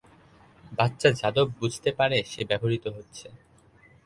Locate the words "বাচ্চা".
0.71-1.09